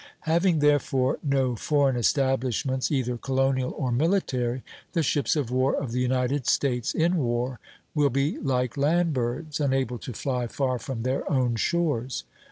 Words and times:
Having 0.21 0.57
therefore 0.61 1.19
no 1.21 1.55
foreign 1.55 1.95
establishments, 1.95 2.89
either 2.91 3.19
colonial 3.19 3.71
or 3.77 3.91
military, 3.91 4.63
the 4.93 5.03
ships 5.03 5.35
of 5.35 5.51
war 5.51 5.75
of 5.75 5.91
the 5.91 6.01
United 6.01 6.47
States, 6.47 6.91
in 6.95 7.17
war, 7.17 7.59
will 7.93 8.09
be 8.09 8.39
like 8.39 8.75
land 8.77 9.13
birds, 9.13 9.59
unable 9.59 9.99
to 9.99 10.11
fly 10.13 10.47
far 10.47 10.79
from 10.79 11.03
their 11.03 11.31
own 11.31 11.55
shores. 11.55 12.23